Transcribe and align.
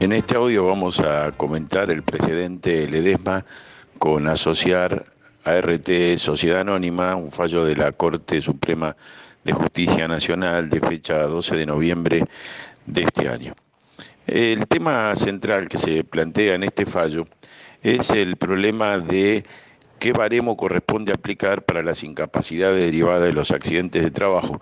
En 0.00 0.12
este 0.12 0.36
audio 0.36 0.64
vamos 0.64 1.00
a 1.00 1.32
comentar 1.32 1.90
el 1.90 2.04
precedente 2.04 2.88
Ledesma 2.88 3.44
con 3.98 4.28
asociar 4.28 5.06
a 5.42 5.60
RT 5.60 6.18
Sociedad 6.18 6.60
Anónima, 6.60 7.16
un 7.16 7.32
fallo 7.32 7.64
de 7.64 7.74
la 7.74 7.90
Corte 7.90 8.40
Suprema 8.40 8.96
de 9.42 9.52
Justicia 9.52 10.06
Nacional 10.06 10.70
de 10.70 10.78
fecha 10.78 11.18
12 11.22 11.56
de 11.56 11.66
noviembre 11.66 12.24
de 12.86 13.02
este 13.02 13.28
año. 13.28 13.54
El 14.28 14.68
tema 14.68 15.16
central 15.16 15.68
que 15.68 15.78
se 15.78 16.04
plantea 16.04 16.54
en 16.54 16.62
este 16.62 16.86
fallo 16.86 17.26
es 17.82 18.10
el 18.10 18.36
problema 18.36 18.98
de 18.98 19.42
qué 19.98 20.12
baremo 20.12 20.56
corresponde 20.56 21.12
aplicar 21.12 21.62
para 21.62 21.82
las 21.82 22.04
incapacidades 22.04 22.80
derivadas 22.80 23.22
de 23.22 23.32
los 23.32 23.50
accidentes 23.50 24.04
de 24.04 24.12
trabajo, 24.12 24.60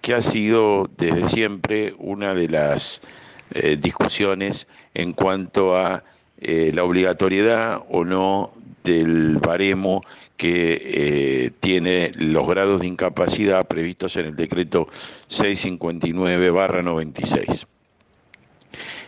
que 0.00 0.14
ha 0.14 0.20
sido 0.20 0.88
desde 0.96 1.26
siempre 1.26 1.96
una 1.98 2.32
de 2.32 2.48
las 2.48 3.02
eh, 3.52 3.76
discusiones 3.80 4.68
en 4.94 5.14
cuanto 5.14 5.76
a 5.76 6.04
eh, 6.40 6.70
la 6.74 6.84
obligatoriedad 6.84 7.82
o 7.88 8.04
no 8.04 8.52
del 8.84 9.38
baremo 9.38 10.04
que 10.36 10.78
eh, 10.82 11.50
tiene 11.58 12.12
los 12.14 12.46
grados 12.46 12.82
de 12.82 12.88
incapacidad 12.88 13.66
previstos 13.66 14.16
en 14.16 14.26
el 14.26 14.36
decreto 14.36 14.88
659-96. 15.30 17.66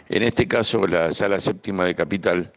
En 0.08 0.22
este 0.22 0.48
caso, 0.48 0.86
la 0.86 1.10
Sala 1.12 1.38
Séptima 1.38 1.84
de 1.84 1.94
Capital 1.94 2.50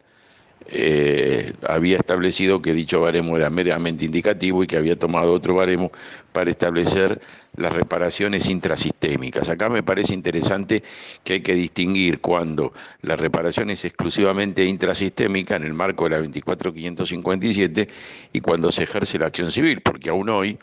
había 1.68 1.98
establecido 1.98 2.62
que 2.62 2.74
dicho 2.74 3.02
baremo 3.02 3.36
era 3.36 3.50
meramente 3.50 4.06
indicativo 4.06 4.64
y 4.64 4.68
que 4.68 4.78
había 4.78 4.98
tomado 4.98 5.34
otro 5.34 5.56
baremo 5.56 5.92
para 6.32 6.50
establecer 6.50 7.20
las 7.56 7.74
reparaciones 7.74 8.50
intrasistémicas. 8.50 9.50
Acá 9.50 9.70
me 9.70 9.84
parece 9.84 10.14
interesante 10.14 10.84
que 11.24 11.34
hay 11.34 11.42
que 11.42 11.54
distinguir 11.54 12.20
cuando 12.20 12.74
la 13.02 13.16
reparación 13.16 13.70
es 13.70 13.86
exclusivamente 13.86 14.66
intrasistémica 14.66 15.56
en 15.56 15.64
el 15.64 15.74
marco 15.74 16.06
de 16.06 16.12
la 16.12 16.18
24557 16.18 17.88
y 18.34 18.40
cuando 18.42 18.72
se 18.72 18.84
ejerce 18.84 19.20
la 19.20 19.28
acción 19.28 19.52
civil, 19.52 19.82
porque 19.82 20.10
aún 20.10 20.30
hoy 20.30 20.58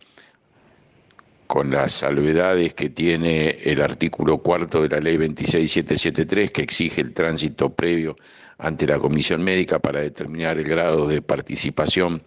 con 1.51 1.71
las 1.71 1.91
salvedades 1.93 2.75
que 2.75 2.91
tiene 2.91 3.59
el 3.65 3.83
artículo 3.83 4.39
cuarto 4.39 4.83
de 4.83 4.89
la 4.89 5.01
ley 5.01 5.17
26773, 5.17 6.53
que 6.53 6.63
exige 6.63 7.01
el 7.01 7.13
tránsito 7.13 7.75
previo 7.75 8.17
ante 8.59 8.87
la 8.87 9.01
comisión 9.01 9.43
médica 9.43 9.81
para 9.81 10.01
determinar 10.01 10.59
el 10.59 10.65
grado 10.65 11.09
de 11.09 11.23
participación 11.23 12.23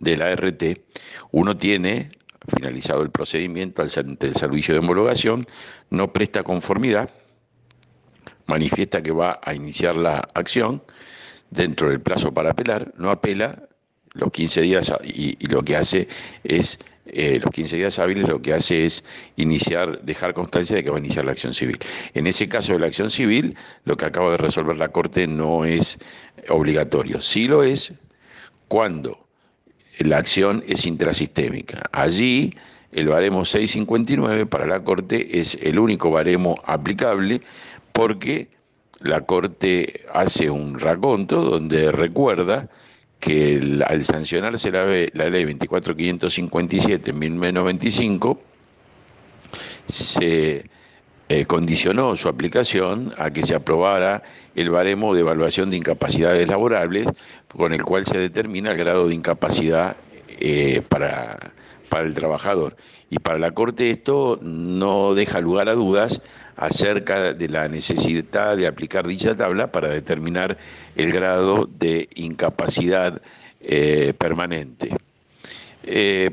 de 0.00 0.16
la 0.16 0.34
RT, 0.34 0.80
uno 1.30 1.56
tiene, 1.56 2.08
finalizado 2.48 3.02
el 3.02 3.10
procedimiento 3.10 3.82
el 3.82 3.90
servicio 3.90 4.74
de 4.74 4.80
homologación, 4.80 5.46
no 5.90 6.12
presta 6.12 6.42
conformidad, 6.42 7.10
manifiesta 8.46 9.02
que 9.02 9.12
va 9.12 9.40
a 9.42 9.54
iniciar 9.54 9.96
la 9.96 10.28
acción 10.34 10.82
dentro 11.50 11.90
del 11.90 12.00
plazo 12.00 12.32
para 12.32 12.50
apelar, 12.50 12.92
no 12.96 13.10
apela, 13.10 13.68
los 14.14 14.30
15 14.30 14.60
días 14.62 14.92
y, 15.04 15.36
lo 15.46 15.62
que 15.62 15.76
hace 15.76 16.08
es, 16.44 16.78
eh, 17.06 17.40
los 17.42 17.50
15 17.50 17.76
días 17.76 17.98
hábiles 17.98 18.28
lo 18.28 18.42
que 18.42 18.52
hace 18.52 18.84
es 18.84 19.04
iniciar, 19.36 20.02
dejar 20.02 20.34
constancia 20.34 20.76
de 20.76 20.84
que 20.84 20.90
va 20.90 20.96
a 20.96 21.00
iniciar 21.00 21.24
la 21.24 21.32
acción 21.32 21.54
civil. 21.54 21.78
En 22.14 22.26
ese 22.26 22.48
caso 22.48 22.74
de 22.74 22.78
la 22.78 22.86
acción 22.86 23.10
civil, 23.10 23.56
lo 23.84 23.96
que 23.96 24.04
acaba 24.04 24.30
de 24.32 24.36
resolver 24.36 24.76
la 24.76 24.88
Corte 24.88 25.26
no 25.26 25.64
es 25.64 25.98
obligatorio. 26.48 27.20
Sí 27.20 27.48
lo 27.48 27.62
es 27.62 27.94
cuando 28.68 29.26
la 29.98 30.18
acción 30.18 30.64
es 30.66 30.86
intrasistémica. 30.86 31.82
Allí 31.92 32.54
el 32.92 33.08
baremo 33.08 33.44
659 33.44 34.46
para 34.46 34.66
la 34.66 34.84
Corte 34.84 35.40
es 35.40 35.56
el 35.62 35.78
único 35.78 36.10
baremo 36.10 36.60
aplicable 36.64 37.40
porque 37.92 38.48
la 39.00 39.22
Corte 39.22 40.02
hace 40.12 40.50
un 40.50 40.78
raconto 40.78 41.42
donde 41.42 41.90
recuerda 41.92 42.68
que 43.22 43.80
al 43.86 44.04
sancionarse 44.04 44.70
la, 44.72 44.84
ley 44.84 45.44
24557 45.44 47.10
en 47.10 47.18
1995, 47.18 48.40
se 49.86 50.66
eh, 51.32 51.46
condicionó 51.46 52.14
su 52.14 52.28
aplicación 52.28 53.14
a 53.16 53.30
que 53.30 53.42
se 53.42 53.54
aprobara 53.54 54.22
el 54.54 54.68
baremo 54.68 55.14
de 55.14 55.20
evaluación 55.20 55.70
de 55.70 55.78
incapacidades 55.78 56.46
laborables, 56.46 57.06
con 57.48 57.72
el 57.72 57.82
cual 57.82 58.04
se 58.04 58.18
determina 58.18 58.72
el 58.72 58.76
grado 58.76 59.08
de 59.08 59.14
incapacidad 59.14 59.96
eh, 60.28 60.82
para, 60.90 61.38
para 61.88 62.06
el 62.06 62.12
trabajador. 62.12 62.76
Y 63.08 63.18
para 63.18 63.38
la 63.38 63.52
Corte 63.52 63.90
esto 63.90 64.40
no 64.42 65.14
deja 65.14 65.40
lugar 65.40 65.70
a 65.70 65.74
dudas 65.74 66.20
acerca 66.56 67.32
de 67.32 67.48
la 67.48 67.66
necesidad 67.66 68.54
de 68.54 68.66
aplicar 68.66 69.06
dicha 69.06 69.34
tabla 69.34 69.72
para 69.72 69.88
determinar 69.88 70.58
el 70.96 71.12
grado 71.12 71.66
de 71.78 72.10
incapacidad 72.14 73.22
eh, 73.62 74.12
permanente. 74.18 74.94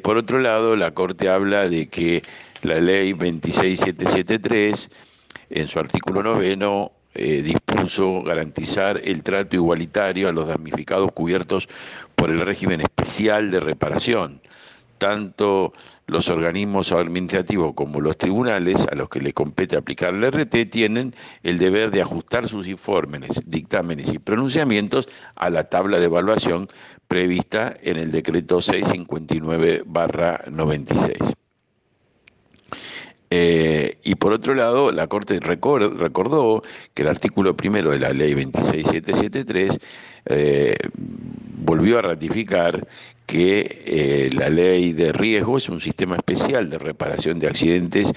Por 0.04 0.18
otro 0.18 0.40
lado, 0.40 0.76
la 0.76 0.92
Corte 0.92 1.30
habla 1.30 1.70
de 1.70 1.88
que 1.88 2.22
la 2.64 2.80
ley 2.80 3.14
26773, 3.14 4.92
en 5.52 5.68
su 5.68 5.80
artículo 5.80 6.24
noveno, 6.24 6.92
eh, 7.16 7.42
dispuso 7.42 8.22
garantizar 8.24 9.02
el 9.04 9.24
trato 9.24 9.56
igualitario 9.56 10.30
a 10.30 10.32
los 10.32 10.48
damnificados 10.48 11.12
cubiertos 11.12 11.68
por 12.16 12.30
el 12.30 12.40
régimen 12.42 12.82
especial 12.82 13.52
de 13.52 13.60
reparación 13.60 14.42
tanto 15.00 15.74
los 16.06 16.30
organismos 16.30 16.92
administrativos 16.92 17.74
como 17.74 18.00
los 18.02 18.16
tribunales 18.18 18.86
a 18.92 18.96
los 18.96 19.10
que 19.10 19.22
le 19.22 19.34
compete 19.34 19.76
aplicar 19.76 20.14
el 20.14 20.32
RT 20.32 20.70
tienen 20.70 21.16
el 21.42 21.58
deber 21.58 21.90
de 21.90 22.02
ajustar 22.02 22.48
sus 22.48 22.68
informes, 22.68 23.42
dictámenes 23.46 24.14
y 24.14 24.20
pronunciamientos 24.20 25.10
a 25.36 25.50
la 25.50 25.64
tabla 25.64 25.98
de 25.98 26.06
evaluación 26.06 26.70
prevista 27.08 27.76
en 27.82 27.98
el 27.98 28.12
decreto 28.12 28.58
659-96. 28.58 31.34
Eh, 33.32 33.98
y 34.04 34.16
por 34.16 34.34
otro 34.34 34.56
lado, 34.56 34.92
la 34.92 35.08
Corte 35.08 35.40
recordó 35.40 36.64
que 36.94 37.04
el 37.04 37.08
artículo 37.08 37.56
primero 37.56 37.92
de 37.92 38.00
la 38.00 38.12
ley 38.12 38.34
26773 38.34 39.80
eh, 40.26 40.76
volvió 41.60 42.00
a 42.00 42.02
ratificar 42.02 42.88
que 43.26 43.84
eh, 43.86 44.30
la 44.34 44.50
ley 44.50 44.94
de 44.94 45.12
riesgo 45.12 45.58
es 45.58 45.70
un 45.70 45.80
sistema 45.80 46.16
especial 46.16 46.70
de 46.70 46.80
reparación 46.80 47.40
de 47.40 47.48
accidentes 47.48 48.12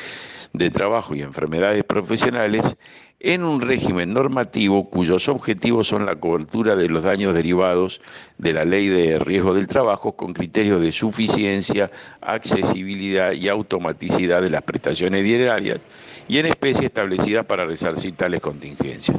de 0.52 0.70
trabajo 0.70 1.14
y 1.14 1.22
enfermedades 1.22 1.84
profesionales 1.84 2.76
en 3.20 3.44
un 3.44 3.60
régimen 3.60 4.12
normativo 4.12 4.90
cuyos 4.90 5.28
objetivos 5.28 5.86
son 5.86 6.06
la 6.06 6.16
cobertura 6.16 6.76
de 6.76 6.88
los 6.88 7.04
daños 7.04 7.34
derivados 7.34 8.00
de 8.38 8.52
la 8.52 8.64
ley 8.64 8.88
de 8.88 9.18
riesgo 9.18 9.54
del 9.54 9.68
trabajo 9.68 10.16
con 10.16 10.34
criterios 10.34 10.82
de 10.82 10.90
suficiencia, 10.92 11.90
accesibilidad 12.20 13.32
y 13.32 13.48
automaticidad 13.48 14.42
de 14.42 14.50
las 14.50 14.62
prestaciones 14.62 15.24
diarias 15.24 15.78
y 16.26 16.38
en 16.38 16.46
especie 16.46 16.86
establecidas 16.86 17.46
para 17.46 17.64
resarcir 17.64 18.14
tales 18.16 18.40
contingencias. 18.40 19.16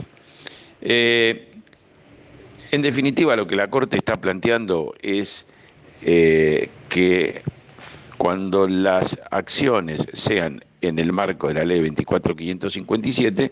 Eh, 0.81 1.52
en 2.73 2.81
definitiva, 2.81 3.35
lo 3.35 3.45
que 3.45 3.55
la 3.55 3.69
Corte 3.69 3.97
está 3.97 4.15
planteando 4.15 4.95
es 5.03 5.45
eh, 6.01 6.69
que 6.89 7.43
cuando 8.17 8.67
las 8.67 9.19
acciones 9.29 10.07
sean 10.13 10.65
en 10.81 10.97
el 10.97 11.13
marco 11.13 11.49
de 11.49 11.53
la 11.53 11.65
ley 11.65 11.81
24557, 11.81 13.51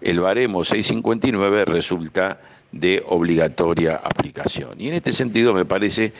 el 0.00 0.18
baremo 0.18 0.64
659 0.64 1.64
resulta 1.64 2.40
de 2.72 3.04
obligatoria 3.06 4.00
aplicación. 4.02 4.80
Y 4.80 4.88
en 4.88 4.94
este 4.94 5.12
sentido 5.12 5.54
me 5.54 5.64
parece 5.64 6.12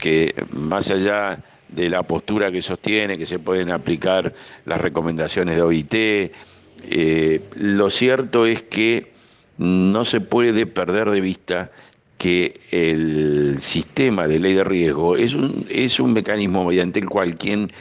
que 0.00 0.34
más 0.50 0.90
allá 0.90 1.38
de 1.68 1.88
la 1.88 2.02
postura 2.02 2.50
que 2.50 2.62
sostiene, 2.62 3.16
que 3.16 3.26
se 3.26 3.38
pueden 3.38 3.70
aplicar 3.70 4.34
las 4.64 4.80
recomendaciones 4.80 5.54
de 5.54 5.62
OIT, 5.62 5.94
eh, 5.94 7.42
lo 7.54 7.90
cierto 7.90 8.44
es 8.44 8.62
que 8.62 9.14
no 9.58 10.04
se 10.04 10.20
puede 10.20 10.66
perder 10.66 11.10
de 11.10 11.20
vista 11.20 11.70
que 12.18 12.54
el 12.70 13.56
sistema 13.60 14.26
de 14.26 14.40
ley 14.40 14.54
de 14.54 14.64
riesgo 14.64 15.16
es 15.16 15.34
un, 15.34 15.66
es 15.68 16.00
un 16.00 16.12
mecanismo 16.12 16.64
mediante 16.64 16.98
el 16.98 17.08
cual 17.08 17.36
quien 17.36 17.72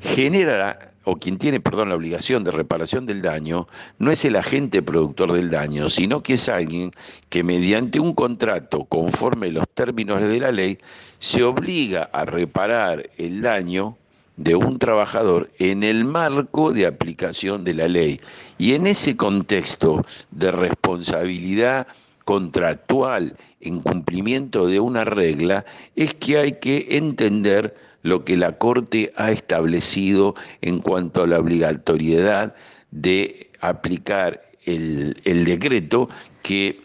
genera 0.00 0.92
o 1.04 1.16
quien 1.16 1.38
tiene, 1.38 1.58
perdón, 1.58 1.88
la 1.88 1.94
obligación 1.94 2.44
de 2.44 2.50
reparación 2.50 3.06
del 3.06 3.22
daño, 3.22 3.66
no 3.98 4.10
es 4.10 4.26
el 4.26 4.36
agente 4.36 4.82
productor 4.82 5.32
del 5.32 5.48
daño, 5.48 5.88
sino 5.88 6.22
que 6.22 6.34
es 6.34 6.50
alguien 6.50 6.92
que 7.30 7.42
mediante 7.42 7.98
un 7.98 8.12
contrato 8.12 8.84
conforme 8.84 9.50
los 9.50 9.64
términos 9.72 10.20
de 10.20 10.38
la 10.38 10.52
ley 10.52 10.76
se 11.18 11.44
obliga 11.44 12.10
a 12.12 12.26
reparar 12.26 13.08
el 13.16 13.40
daño 13.40 13.96
de 14.38 14.54
un 14.54 14.78
trabajador 14.78 15.50
en 15.58 15.82
el 15.82 16.04
marco 16.04 16.72
de 16.72 16.86
aplicación 16.86 17.64
de 17.64 17.74
la 17.74 17.88
ley. 17.88 18.20
Y 18.56 18.72
en 18.74 18.86
ese 18.86 19.16
contexto 19.16 20.04
de 20.30 20.52
responsabilidad 20.52 21.86
contractual 22.24 23.36
en 23.60 23.80
cumplimiento 23.80 24.66
de 24.66 24.80
una 24.80 25.04
regla 25.04 25.64
es 25.96 26.14
que 26.14 26.38
hay 26.38 26.52
que 26.52 26.86
entender 26.90 27.74
lo 28.02 28.24
que 28.24 28.36
la 28.36 28.58
Corte 28.58 29.12
ha 29.16 29.32
establecido 29.32 30.34
en 30.62 30.78
cuanto 30.78 31.24
a 31.24 31.26
la 31.26 31.40
obligatoriedad 31.40 32.54
de 32.92 33.50
aplicar 33.60 34.40
el, 34.64 35.14
decreto 35.24 36.08
que 36.42 36.80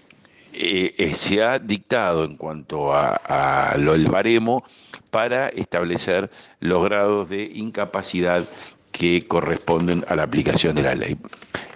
eh, 0.53 0.93
eh, 0.97 1.15
se 1.15 1.43
ha 1.43 1.57
dictado 1.57 2.25
en 2.25 2.37
cuanto 2.37 2.93
a, 2.93 3.75
lo 3.77 3.93
del 3.93 4.07
baremo 4.07 4.63
para 5.09 5.49
establecer 5.49 6.29
los 6.59 6.83
grados 6.83 7.29
de 7.29 7.43
incapacidad 7.55 8.45
que 8.91 9.27
corresponden 9.27 10.05
a 10.07 10.15
la 10.15 10.23
aplicación 10.23 10.75
de 10.75 10.83
la 10.83 10.93
ley. 10.93 11.17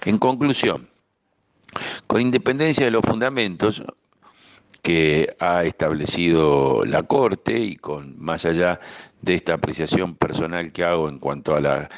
En 0.06 0.19
conclusión, 0.19 0.88
con 2.06 2.21
independencia 2.21 2.85
de 2.85 2.91
los 2.91 3.01
fundamentos 3.01 3.83
que 4.83 5.35
ha 5.39 5.63
establecido 5.63 6.85
la 6.85 7.03
Corte 7.03 7.59
y 7.59 7.75
con 7.77 8.19
más 8.19 8.45
allá 8.45 8.80
de 9.21 9.33
esta 9.33 9.56
apreciación 9.56 10.15
personal 10.15 10.71
que 10.71 10.83
hago 10.83 11.09
en 11.09 11.18
cuanto 11.19 11.56
a 11.56 11.62
la 11.62 11.89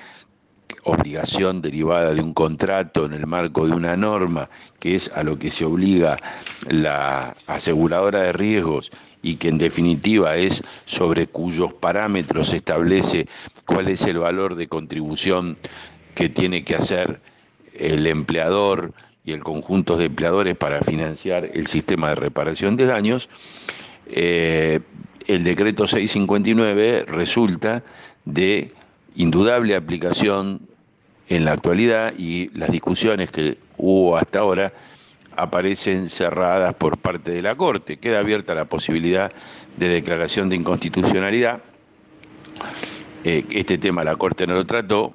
obligación 0.84 1.62
derivada 1.62 2.14
de 2.14 2.22
un 2.22 2.34
contrato 2.34 3.06
en 3.06 3.14
el 3.14 3.28
marco 3.28 3.68
de 3.68 3.74
una 3.74 3.96
norma, 3.98 4.50
que 4.80 4.96
es 4.96 5.12
a 5.14 5.24
lo 5.24 5.38
que 5.38 5.52
se 5.52 5.66
obliga 5.66 6.18
la 6.68 7.34
aseguradora 7.48 8.22
de 8.22 8.34
riesgos 8.34 8.92
y 9.22 9.36
que 9.36 9.50
en 9.50 9.58
definitiva 9.58 10.38
es 10.38 10.64
sobre 10.86 11.28
cuyos 11.28 11.74
parámetros 11.74 12.50
se 12.50 12.58
establece 12.58 13.28
cuál 13.66 13.90
es 13.90 14.04
el 14.04 14.20
valor 14.20 14.56
de 14.56 14.68
contribución 14.68 15.58
que 16.16 16.30
tiene 16.30 16.64
que 16.64 16.76
hacer 16.76 17.20
el 17.74 18.08
empleador 18.08 18.94
y 19.26 19.34
el 19.34 19.44
conjunto 19.44 19.98
de 19.98 20.06
empleadores 20.06 20.56
para 20.56 20.82
financiar 20.82 21.50
el 21.54 21.68
sistema 21.68 22.10
de 22.10 22.16
reparación 22.16 22.76
de 22.78 22.86
daños, 22.86 23.30
eh, 24.08 24.80
el 25.28 25.44
decreto 25.44 25.86
659 25.86 27.06
resulta 27.08 27.84
de 28.26 28.72
indudable 29.20 29.76
aplicación 29.76 30.62
en 31.28 31.44
la 31.44 31.52
actualidad 31.52 32.14
y 32.18 32.50
las 32.58 32.72
discusiones 32.72 33.32
que 33.32 33.58
hubo 33.78 34.18
hasta 34.18 34.40
ahora 34.40 34.72
aparecen 35.36 36.10
cerradas 36.10 36.74
por 36.74 36.98
parte 36.98 37.32
de 37.32 37.42
la 37.42 37.56
Corte. 37.56 37.98
Queda 37.98 38.20
abierta 38.20 38.56
la 38.56 38.64
posibilidad 38.66 39.30
de 39.76 39.90
declaración 39.90 40.48
de 40.48 40.56
inconstitucionalidad. 40.56 41.60
Eh, 43.26 43.46
este 43.52 43.78
tema 43.78 44.06
la 44.06 44.16
Corte 44.16 44.48
no 44.48 44.54
lo 44.54 44.64
trató, 44.64 45.14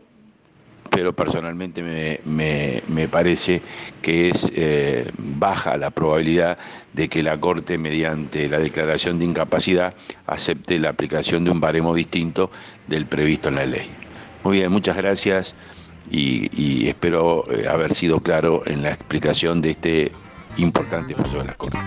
pero 0.94 1.12
personalmente 1.12 1.82
me, 2.24 3.08
parece 3.08 3.60
que 4.00 4.30
es 4.30 4.52
eh, 4.54 5.10
baja 5.18 5.76
la 5.76 5.90
probabilidad 5.90 6.56
de 6.92 7.08
que 7.08 7.22
la 7.22 7.38
Corte, 7.38 7.76
mediante 7.78 8.48
la 8.48 8.58
declaración 8.58 9.18
de 9.18 9.24
incapacidad, 9.24 9.94
acepte 10.26 10.78
la 10.78 10.90
aplicación 10.90 11.44
de 11.44 11.50
un 11.50 11.60
baremo 11.60 11.94
distinto 11.94 12.50
del 12.86 13.06
previsto 13.06 13.48
en 13.48 13.56
la 13.56 13.66
ley. 13.66 13.90
Muy 14.44 14.58
bien, 14.58 14.70
muchas 14.70 14.96
gracias 14.96 15.54
y, 16.10 16.86
espero 16.86 17.44
eh, 17.50 17.66
haber 17.68 17.94
sido 17.94 18.20
claro 18.20 18.62
en 18.66 18.82
la 18.82 18.90
explicación 18.90 19.60
de 19.62 19.70
este 19.70 20.12
importante 20.56 21.14
fallo 21.14 21.38
de 21.38 21.44
la 21.44 21.54
Corte. 21.54 21.78